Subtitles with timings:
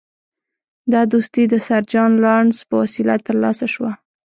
[0.91, 3.91] دا دوستي د سر جان لارنس په وسیله ترلاسه شوه.